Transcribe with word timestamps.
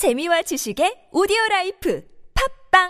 재미와 0.00 0.40
지식의 0.40 1.10
오디오 1.12 1.36
라이프 1.50 2.02
팟빵 2.70 2.88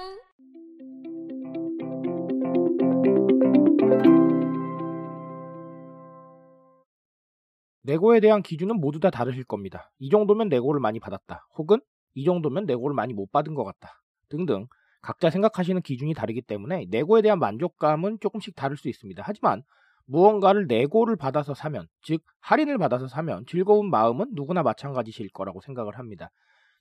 네고에 7.83 8.21
대한 8.21 8.43
기준은 8.43 8.77
모두 8.77 9.01
다 9.01 9.11
다르실 9.11 9.43
겁니다. 9.43 9.91
이 9.99 10.09
정도면 10.09 10.49
네고를 10.51 10.81
많이 10.81 11.01
받았다. 11.01 11.49
혹은 11.59 11.81
이 12.15 12.23
정도면 12.23 12.67
네고를 12.67 12.95
많이 12.95 13.13
못 13.13 13.33
받은 13.33 13.55
것 13.55 13.65
같다. 13.65 14.01
등등 14.29 14.69
각자 15.03 15.31
생각하시는 15.31 15.83
기준이 15.83 16.15
다르기 16.15 16.43
때문에 16.43 16.87
네고에 16.91 17.23
대한 17.23 17.41
만족감은 17.41 18.19
조금씩 18.21 18.55
다를 18.55 18.77
수 18.77 18.89
있습니다. 18.89 19.21
하지만 19.27 19.65
무언가를 20.07 20.69
네고를 20.69 21.17
받아서 21.17 21.55
사면, 21.55 21.89
즉 22.03 22.23
할인을 22.39 22.79
받아서 22.79 23.09
사면 23.09 23.45
즐거운 23.49 23.91
마음은 23.91 24.27
누구나 24.35 24.63
마찬가지실 24.63 25.31
거라고 25.33 25.61
생각을 25.61 25.99
합니다. 25.99 26.31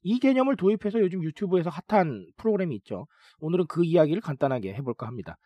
이 0.02 0.20
개념을 0.20 0.56
도입해서 0.56 1.00
요즘 1.00 1.24
유튜브에서 1.24 1.70
핫한 1.70 2.28
프로그램이 2.38 2.76
있죠. 2.78 3.08
오늘은 3.40 3.66
그 3.68 3.84
이야기를 3.84 4.22
간단하게 4.22 4.74
해볼까 4.76 5.08
합니다. 5.08 5.38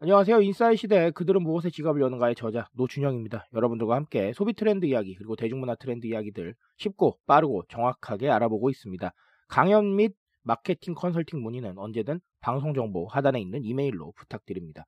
안녕하세요. 0.00 0.40
인사이 0.42 0.76
시대 0.76 1.10
그들은 1.10 1.42
무엇에 1.42 1.70
지갑을 1.70 2.00
여는가의 2.00 2.34
저자 2.36 2.68
노준영입니다. 2.74 3.46
여러분들과 3.52 3.96
함께 3.96 4.32
소비 4.32 4.52
트렌드 4.52 4.86
이야기 4.86 5.14
그리고 5.14 5.34
대중문화 5.36 5.74
트렌드 5.76 6.06
이야기들 6.06 6.54
쉽고 6.76 7.18
빠르고 7.26 7.64
정확하게 7.68 8.30
알아보고 8.30 8.70
있습니다. 8.70 9.12
강연 9.48 9.96
및 9.96 10.14
마케팅 10.42 10.94
컨설팅 10.94 11.42
문의는 11.42 11.78
언제든 11.78 12.20
방송 12.40 12.74
정보 12.74 13.06
하단에 13.06 13.40
있는 13.40 13.64
이메일로 13.64 14.12
부탁드립니다. 14.16 14.84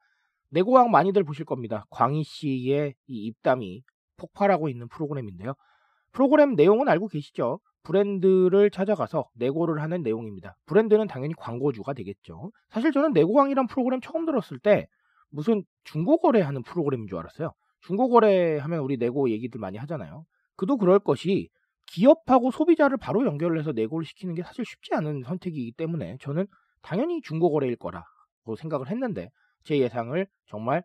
내고왕 0.50 0.90
많이들 0.90 1.24
보실 1.24 1.45
겁니다. 1.45 1.86
광희 1.90 2.22
씨의 2.24 2.95
이 3.06 3.26
입담이 3.26 3.82
폭발하고 4.16 4.68
있는 4.68 4.88
프로그램인데요. 4.88 5.54
프로그램 6.12 6.55
내용은 6.55 6.88
알고 6.88 7.09
계시죠? 7.09 7.60
브랜드를 7.82 8.70
찾아가서 8.70 9.28
내고를 9.34 9.82
하는 9.82 10.02
내용입니다. 10.02 10.55
브랜드는 10.66 11.06
당연히 11.06 11.34
광고주가 11.34 11.92
되겠죠. 11.95 12.51
사실 12.68 12.92
저는 12.92 13.12
내고왕이란 13.12 13.66
프로그램 13.66 14.01
처음 14.01 14.26
들었을 14.26 14.59
때 14.59 14.87
무슨 15.30 15.62
중고거래 15.84 16.40
하는 16.40 16.62
프로그램인 16.62 17.07
줄 17.07 17.18
알았어요. 17.18 17.52
중고거래 17.82 18.59
하면 18.59 18.80
우리 18.80 18.96
내고 18.96 19.30
얘기들 19.30 19.59
많이 19.60 19.79
하잖아요. 19.79 20.24
그도 20.57 20.76
그럴 20.76 20.99
것이 20.99 21.49
기업하고 21.93 22.51
소비자를 22.51 22.96
바로 22.99 23.24
연결을 23.24 23.59
해서 23.59 23.73
내고를 23.73 24.04
시키는 24.04 24.34
게 24.34 24.43
사실 24.43 24.65
쉽지 24.65 24.95
않은 24.95 25.23
선택이기 25.24 25.73
때문에 25.73 26.18
저는 26.21 26.46
당연히 26.82 27.21
중고거래일 27.23 27.77
거라고 27.77 28.56
생각을 28.59 28.88
했는데 28.90 29.30
제 29.65 29.79
예상을 29.79 30.27
정말 30.46 30.82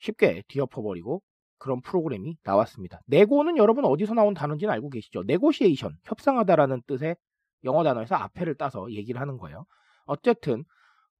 쉽게 0.00 0.42
뒤엎어버리고 0.48 1.22
그런 1.62 1.80
프로그램이 1.80 2.36
나왔습니다. 2.42 3.00
네고는 3.06 3.56
여러분 3.56 3.84
어디서 3.84 4.14
나온 4.14 4.34
단어인지는 4.34 4.74
알고 4.74 4.90
계시죠? 4.90 5.22
네고시에이션, 5.22 5.96
협상하다라는 6.02 6.82
뜻의 6.88 7.14
영어 7.62 7.84
단어에서 7.84 8.16
앞에를 8.16 8.56
따서 8.56 8.90
얘기를 8.90 9.20
하는 9.20 9.36
거예요. 9.36 9.64
어쨌든 10.06 10.64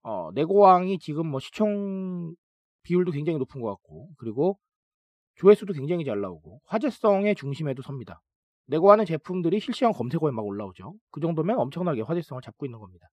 어, 0.03 0.31
네고왕이 0.35 0.98
지금 0.98 1.29
뭐 1.29 1.39
시청 1.39 2.35
비율도 2.83 3.13
굉장히 3.13 3.39
높은 3.39 3.61
것 3.61 3.69
같고 3.69 4.09
그리고 4.19 4.59
조회수도 5.37 5.75
굉장히 5.75 6.05
잘 6.05 6.20
나오고 6.20 6.61
화제성의 6.67 7.37
중심에도 7.37 7.83
섭니다. 7.83 8.20
네고하는 8.67 9.05
제품들이 9.05 9.61
실시간 9.61 9.93
검색어에 9.93 10.33
막 10.33 10.45
올라오죠. 10.45 10.95
그 11.13 11.20
정도면 11.20 11.57
엄청나게 11.61 12.03
화제성을 12.03 12.43
잡고 12.43 12.67
있는 12.67 12.81
겁니다. 12.81 13.07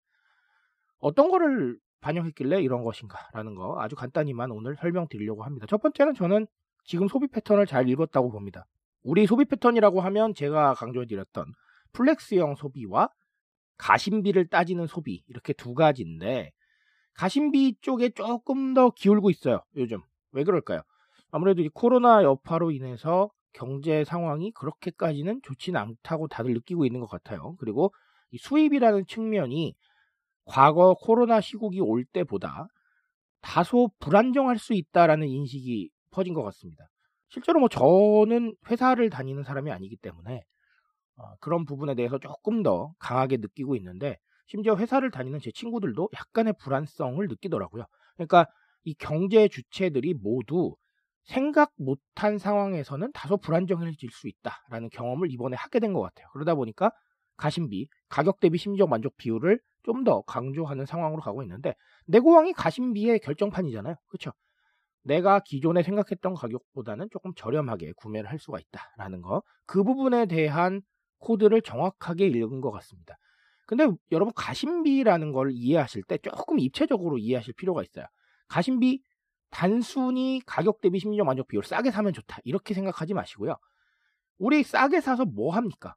어떤 0.97 1.29
거를 1.29 1.77
반영했길래 2.01 2.63
이런 2.63 2.83
것인가라는 2.83 3.53
거 3.53 3.79
아주 3.79 3.95
간단히만 3.95 4.49
오늘 4.49 4.75
설명드리려고 4.77 5.43
합니다. 5.43 5.67
첫 5.69 5.79
번째는 5.79 6.15
저는 6.15 6.47
지금 6.89 7.07
소비 7.07 7.27
패턴을 7.27 7.67
잘 7.67 7.87
읽었다고 7.87 8.31
봅니다. 8.31 8.65
우리 9.03 9.27
소비 9.27 9.45
패턴이라고 9.45 10.01
하면 10.01 10.33
제가 10.33 10.73
강조해드렸던 10.73 11.53
flex형 11.93 12.55
소비와 12.55 13.09
가심비를 13.77 14.47
따지는 14.47 14.87
소비 14.87 15.23
이렇게 15.27 15.53
두 15.53 15.75
가지인데 15.75 16.51
가심비 17.13 17.75
쪽에 17.81 18.09
조금 18.09 18.73
더 18.73 18.89
기울고 18.89 19.29
있어요. 19.29 19.61
요즘 19.75 20.01
왜 20.31 20.43
그럴까요? 20.43 20.81
아무래도 21.29 21.61
이 21.61 21.69
코로나 21.69 22.23
여파로 22.23 22.71
인해서 22.71 23.29
경제 23.53 24.03
상황이 24.03 24.49
그렇게까지는 24.53 25.41
좋지는 25.43 25.79
않다고 25.79 26.27
다들 26.27 26.55
느끼고 26.55 26.87
있는 26.87 27.01
것 27.01 27.07
같아요. 27.07 27.55
그리고 27.59 27.93
이 28.31 28.39
수입이라는 28.39 29.05
측면이 29.05 29.75
과거 30.45 30.95
코로나 30.95 31.39
시국이 31.39 31.81
올 31.81 32.03
때보다 32.03 32.65
다소 33.41 33.91
불안정할 33.99 34.57
수 34.57 34.73
있다라는 34.73 35.27
인식이 35.27 35.91
퍼진 36.11 36.33
것 36.33 36.43
같습니다. 36.43 36.87
실제로 37.29 37.59
뭐 37.59 37.69
저는 37.69 38.55
회사를 38.69 39.09
다니는 39.09 39.43
사람이 39.43 39.71
아니기 39.71 39.95
때문에 39.97 40.41
어, 41.17 41.35
그런 41.39 41.65
부분에 41.65 41.95
대해서 41.95 42.17
조금 42.19 42.63
더 42.63 42.93
강하게 42.99 43.37
느끼고 43.37 43.75
있는데 43.77 44.17
심지어 44.47 44.75
회사를 44.75 45.11
다니는 45.11 45.39
제 45.39 45.51
친구들도 45.51 46.09
약간의 46.15 46.53
불안성을 46.59 47.25
느끼더라고요. 47.27 47.85
그러니까 48.15 48.45
이 48.83 48.93
경제 48.95 49.47
주체들이 49.47 50.15
모두 50.15 50.75
생각 51.25 51.71
못한 51.77 52.37
상황에서는 52.39 53.11
다소 53.13 53.37
불안정해질 53.37 54.09
수 54.11 54.27
있다라는 54.27 54.89
경험을 54.89 55.31
이번에 55.31 55.55
하게 55.57 55.79
된 55.79 55.93
것 55.93 56.01
같아요. 56.01 56.27
그러다 56.33 56.55
보니까 56.55 56.91
가심비, 57.37 57.87
가격 58.09 58.39
대비 58.39 58.57
심적 58.57 58.89
만족 58.89 59.15
비율을 59.17 59.59
좀 59.83 60.03
더 60.03 60.21
강조하는 60.21 60.85
상황으로 60.85 61.21
가고 61.21 61.41
있는데 61.43 61.73
내고왕이 62.07 62.53
가심비의 62.53 63.19
결정판이잖아요. 63.19 63.95
그렇죠? 64.07 64.31
내가 65.03 65.39
기존에 65.39 65.83
생각했던 65.83 66.33
가격보다는 66.35 67.09
조금 67.11 67.33
저렴하게 67.35 67.93
구매를 67.97 68.29
할 68.29 68.39
수가 68.39 68.59
있다라는 68.59 69.21
거. 69.21 69.43
그 69.65 69.83
부분에 69.83 70.25
대한 70.25 70.81
코드를 71.19 71.61
정확하게 71.61 72.27
읽은 72.27 72.61
것 72.61 72.71
같습니다. 72.71 73.17
근데 73.65 73.87
여러분 74.11 74.33
가심비라는 74.35 75.31
걸 75.31 75.51
이해하실 75.53 76.03
때 76.03 76.17
조금 76.17 76.59
입체적으로 76.59 77.17
이해하실 77.17 77.53
필요가 77.55 77.83
있어요. 77.83 78.05
가심비 78.47 79.01
단순히 79.51 80.41
가격 80.45 80.81
대비 80.81 80.99
심리적 80.99 81.25
만족 81.25 81.47
비율 81.47 81.63
싸게 81.63 81.91
사면 81.91 82.13
좋다 82.13 82.39
이렇게 82.43 82.73
생각하지 82.73 83.13
마시고요. 83.13 83.55
우리 84.39 84.63
싸게 84.63 85.01
사서 85.01 85.25
뭐 85.25 85.53
합니까? 85.55 85.95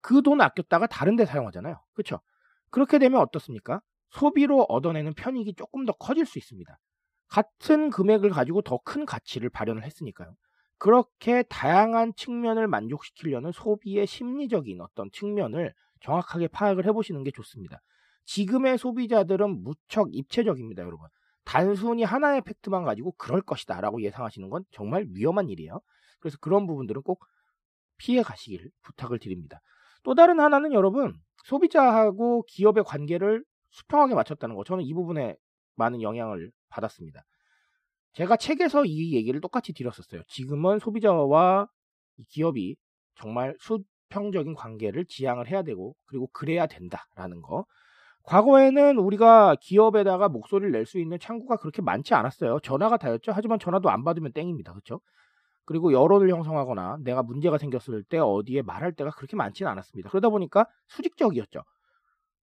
그 0.00 0.22
돈 0.22 0.40
아꼈다가 0.40 0.86
다른 0.86 1.16
데 1.16 1.26
사용하잖아요. 1.26 1.80
그렇죠? 1.94 2.20
그렇게 2.70 2.98
되면 2.98 3.20
어떻습니까? 3.20 3.80
소비로 4.10 4.62
얻어내는 4.68 5.14
편익이 5.14 5.54
조금 5.54 5.84
더 5.84 5.92
커질 5.92 6.26
수 6.26 6.38
있습니다. 6.38 6.78
같은 7.28 7.90
금액을 7.90 8.30
가지고 8.30 8.62
더 8.62 8.78
큰 8.78 9.04
가치를 9.06 9.50
발현을 9.50 9.84
했으니까요. 9.84 10.34
그렇게 10.78 11.42
다양한 11.44 12.14
측면을 12.16 12.68
만족시키려는 12.68 13.52
소비의 13.52 14.06
심리적인 14.06 14.80
어떤 14.80 15.10
측면을 15.10 15.72
정확하게 16.00 16.48
파악을 16.48 16.86
해보시는 16.86 17.24
게 17.24 17.30
좋습니다. 17.30 17.80
지금의 18.26 18.76
소비자들은 18.78 19.62
무척 19.62 20.08
입체적입니다, 20.14 20.82
여러분. 20.82 21.08
단순히 21.44 22.02
하나의 22.02 22.42
팩트만 22.42 22.84
가지고 22.84 23.12
그럴 23.12 23.40
것이다 23.40 23.80
라고 23.80 24.02
예상하시는 24.02 24.50
건 24.50 24.64
정말 24.72 25.06
위험한 25.14 25.48
일이에요. 25.48 25.80
그래서 26.20 26.36
그런 26.40 26.66
부분들은 26.66 27.02
꼭 27.02 27.24
피해 27.98 28.22
가시길 28.22 28.70
부탁을 28.82 29.18
드립니다. 29.18 29.60
또 30.02 30.14
다른 30.14 30.40
하나는 30.40 30.72
여러분, 30.72 31.14
소비자하고 31.44 32.44
기업의 32.48 32.84
관계를 32.84 33.44
수평하게 33.70 34.14
맞췄다는 34.14 34.56
거. 34.56 34.64
저는 34.64 34.84
이 34.84 34.92
부분에 34.92 35.36
많은 35.76 36.02
영향을 36.02 36.50
받았습니다. 36.68 37.22
제가 38.14 38.36
책에서 38.36 38.84
이 38.84 39.14
얘기를 39.14 39.40
똑같이 39.40 39.72
드렸었어요. 39.72 40.22
지금은 40.28 40.78
소비자와 40.78 41.68
기업이 42.30 42.76
정말 43.16 43.54
수평적인 43.60 44.54
관계를 44.54 45.04
지향을 45.06 45.48
해야 45.48 45.62
되고 45.62 45.94
그리고 46.06 46.28
그래야 46.32 46.66
된다라는 46.66 47.42
거. 47.42 47.66
과거에는 48.24 48.98
우리가 48.98 49.56
기업에다가 49.60 50.28
목소리를 50.28 50.72
낼 50.72 50.86
수 50.86 50.98
있는 50.98 51.18
창구가 51.18 51.56
그렇게 51.56 51.82
많지 51.82 52.14
않았어요. 52.14 52.58
전화가 52.60 52.96
다였죠. 52.96 53.32
하지만 53.34 53.58
전화도 53.58 53.88
안 53.90 54.02
받으면 54.04 54.32
땡입니다. 54.32 54.72
그렇죠? 54.72 55.00
그리고 55.64 55.92
여론을 55.92 56.30
형성하거나 56.30 56.98
내가 57.02 57.22
문제가 57.22 57.58
생겼을 57.58 58.04
때 58.04 58.18
어디에 58.18 58.62
말할 58.62 58.92
데가 58.94 59.10
그렇게 59.10 59.36
많지는 59.36 59.70
않았습니다. 59.72 60.10
그러다 60.10 60.28
보니까 60.30 60.66
수직적이었죠. 60.88 61.62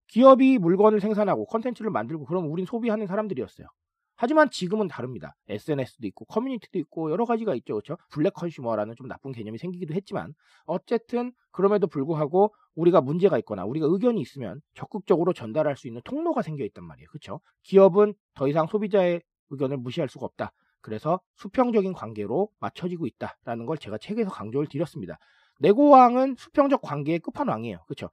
기업이 0.08 0.58
물건을 0.58 1.00
생산하고 1.00 1.46
컨텐츠를 1.46 1.90
만들고 1.90 2.26
그럼 2.26 2.50
우린 2.50 2.66
소비하는 2.66 3.06
사람들이었어요. 3.06 3.66
하지만 4.16 4.48
지금은 4.50 4.88
다릅니다. 4.88 5.34
SNS도 5.48 6.06
있고 6.08 6.24
커뮤니티도 6.26 6.78
있고 6.80 7.10
여러 7.10 7.24
가지가 7.24 7.54
있죠. 7.56 7.74
그렇죠? 7.74 7.96
black 8.10 8.32
consumer라는 8.34 8.94
좀 8.96 9.08
나쁜 9.08 9.32
개념이 9.32 9.58
생기기도 9.58 9.94
했지만 9.94 10.34
어쨌든 10.66 11.32
그럼에도 11.50 11.86
불구하고 11.86 12.54
우리가 12.74 13.00
문제가 13.00 13.38
있거나 13.38 13.64
우리가 13.64 13.86
의견이 13.88 14.20
있으면 14.20 14.60
적극적으로 14.74 15.32
전달할 15.32 15.76
수 15.76 15.88
있는 15.88 16.00
통로가 16.04 16.42
생겨 16.42 16.64
있단 16.64 16.84
말이에요. 16.84 17.08
그렇죠? 17.10 17.40
기업은 17.62 18.14
더 18.34 18.48
이상 18.48 18.66
소비자의 18.66 19.22
의견을 19.50 19.76
무시할 19.78 20.08
수가 20.08 20.26
없다. 20.26 20.52
그래서 20.80 21.20
수평적인 21.36 21.92
관계로 21.92 22.50
맞춰지고 22.60 23.06
있다라는 23.06 23.66
걸 23.66 23.78
제가 23.78 23.98
책에서 23.98 24.30
강조를 24.30 24.68
드렸습니다. 24.68 25.18
내고왕은 25.60 26.34
수평적 26.36 26.82
관계의 26.82 27.20
끝판왕이에요. 27.20 27.84
그렇죠? 27.86 28.10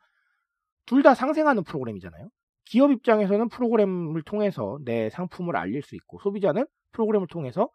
둘 0.86 1.04
다 1.04 1.16
상생하는 1.16 1.64
프로그램이잖아요. 1.64 2.30
기업 2.72 2.90
입장에서는 2.90 3.50
프로그램을 3.50 4.22
통해서 4.22 4.80
내 4.86 5.10
상품을 5.10 5.58
알릴 5.58 5.82
수 5.82 5.94
있고 5.98 6.20
소비자는 6.20 6.66
프로그램을 6.94 7.28
통해서 7.28 7.70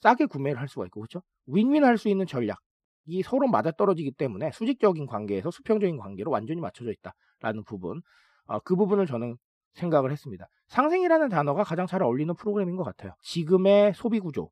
싸게 0.00 0.24
구매를 0.24 0.58
할 0.58 0.68
수가 0.68 0.86
있고 0.86 1.00
그렇죠? 1.00 1.20
윈윈 1.48 1.84
할 1.84 1.98
수 1.98 2.08
있는 2.08 2.26
전략. 2.26 2.60
이 3.04 3.22
서로 3.22 3.46
맞아떨어지기 3.46 4.12
때문에 4.12 4.52
수직적인 4.52 5.04
관계에서 5.04 5.50
수평적인 5.50 5.98
관계로 5.98 6.30
완전히 6.30 6.62
맞춰져 6.62 6.92
있다라는 6.92 7.64
부분 7.64 8.00
어, 8.46 8.58
그 8.60 8.74
부분을 8.74 9.04
저는 9.04 9.36
생각을 9.74 10.12
했습니다. 10.12 10.46
상생이라는 10.68 11.28
단어가 11.28 11.62
가장 11.62 11.86
잘 11.86 12.02
어울리는 12.02 12.34
프로그램인 12.36 12.76
것 12.76 12.84
같아요. 12.84 13.12
지금의 13.20 13.92
소비 13.94 14.18
구조, 14.18 14.48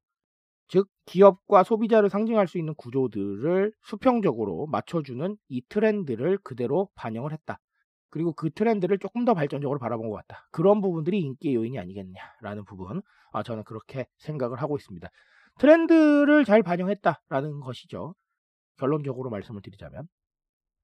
즉 0.69 0.89
기업과 1.07 1.63
소비자를 1.63 2.11
상징할 2.11 2.49
수 2.49 2.59
있는 2.59 2.75
구조들을 2.75 3.73
수평적으로 3.81 4.67
맞춰주는 4.67 5.39
이 5.49 5.63
트렌드를 5.71 6.37
그대로 6.45 6.91
반영을 6.97 7.33
했다. 7.33 7.61
그리고 8.13 8.35
그 8.35 8.51
트렌드를 8.51 8.99
조금 8.99 9.25
더 9.25 9.33
발전적으로 9.33 9.79
바라본 9.79 10.11
것 10.11 10.17
같다. 10.17 10.47
그런 10.51 10.83
부분들이 10.83 11.21
인기의 11.21 11.55
요인이 11.55 11.79
아니겠냐라는 11.79 12.67
부분, 12.67 13.01
아, 13.33 13.43
저는 13.43 13.65
그렇게 13.65 14.07
생각을 14.19 14.61
하고 14.61 14.77
있습니다. 14.77 15.09
트렌드를 15.59 16.45
잘 16.45 16.63
반영했다라는 16.63 17.61
것이죠. 17.61 18.15
결론적으로 18.77 19.31
말씀을 19.31 19.63
드리자면 19.63 20.09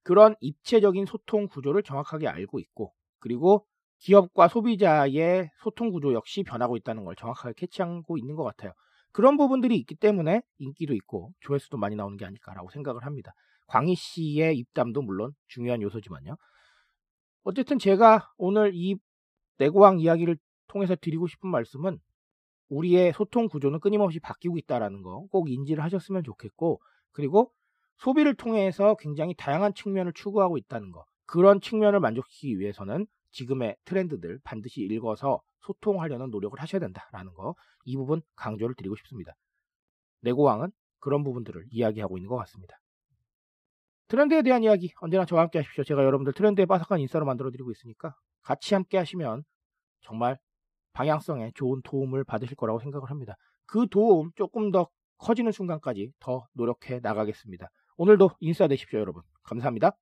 그런 0.05 0.37
입체적인 0.41 1.05
소통 1.05 1.49
구조를 1.49 1.83
정확하게 1.83 2.29
알고 2.29 2.61
있고 2.61 2.95
그리고 3.19 3.67
기업과 3.99 4.49
소비자의 4.49 5.51
소통 5.63 5.91
구조 5.91 6.15
역시 6.15 6.43
변하고 6.43 6.79
있다는 6.79 7.05
걸 7.05 7.15
정확하게 7.15 7.53
캐치하고 7.59 8.17
있는 8.17 8.37
것 8.37 8.45
같아요. 8.45 8.73
그런 9.13 9.37
부분들이 9.37 9.77
있기 9.77 9.97
때문에 9.97 10.41
인기도 10.57 10.95
있고 10.95 11.33
조회수도 11.41 11.77
많이 11.77 11.95
나오는 11.95 12.17
게 12.17 12.25
아닐까라고 12.25 12.71
생각을 12.71 13.05
합니다. 13.05 13.33
광희 13.67 13.97
씨의 13.97 14.57
입담도 14.57 15.03
물론 15.03 15.33
중요한 15.49 15.83
요소지만요. 15.83 16.37
어쨌든 17.45 17.79
제가 17.79 18.33
오늘 18.37 18.73
이 18.75 18.97
내고왕 19.59 20.01
이야기를 20.01 20.37
통해서 20.69 20.95
드리고 20.97 21.27
싶은 21.27 21.49
말씀은 21.51 21.99
우리의 22.69 23.13
소통 23.15 23.49
구조는 23.49 23.81
끊임없이 23.81 24.21
바뀌고 24.21 24.59
있다라는 24.59 25.03
거 25.03 25.27
꼭 25.31 25.51
인지를 25.51 25.83
하셨으면 25.85 26.23
좋겠고 26.25 26.81
그리고 27.13 27.53
소비를 27.99 28.35
통해서 28.35 28.95
굉장히 29.01 29.35
다양한 29.35 29.75
측면을 29.75 30.13
추구하고 30.13 30.59
있다는 30.59 30.93
거 30.93 31.05
그런 31.27 31.61
측면을 31.61 32.01
만족시키기 32.01 32.59
위해서는 32.59 33.07
지금의 33.33 33.77
트렌드들 33.85 34.39
반드시 34.45 34.83
읽어서 34.83 35.41
소통하려는 35.61 36.31
노력을 36.31 36.59
하셔야 36.61 36.81
된다라는 36.81 37.35
거 37.35 37.55
이 37.85 37.97
부분 37.97 38.21
강조를 38.37 38.75
드리고 38.75 38.97
싶습니다. 38.97 39.35
내고왕은 40.21 40.71
그런 40.99 41.25
부분들을 41.25 41.65
이야기하고 41.71 42.19
있는 42.19 42.29
것 42.29 42.37
같습니다. 42.37 42.77
트렌드에 44.09 44.43
대한 44.43 44.63
이야기 44.65 44.93
언제나 45.01 45.25
저와 45.25 45.43
함께 45.43 45.59
하십시오. 45.59 45.85
제가 45.85 46.03
여러분들 46.03 46.33
트렌드에 46.33 46.67
빠삭한 46.67 47.01
인싸로 47.01 47.27
만들어 47.27 47.51
드리고 47.51 47.71
있으니까 47.71 48.15
같이 48.43 48.75
함께 48.75 48.97
하시면 48.97 49.45
정말 50.01 50.39
방향성에 50.95 51.53
좋은 51.55 51.83
도움을 51.85 52.25
받으실 52.25 52.57
거라고 52.57 52.81
생각을 52.81 53.11
합니다. 53.11 53.37
그 53.67 53.87
도움 53.91 54.31
조금 54.35 54.71
더 54.71 54.89
커지는 55.19 55.53
순간까지 55.53 56.13
더 56.21 56.47
노력해 56.55 57.01
나가겠습니다. 57.01 57.69
오늘도 57.97 58.31
인싸 58.41 58.67
되십시오, 58.67 58.99
여러분. 58.99 59.23
감사합니다. 59.43 59.93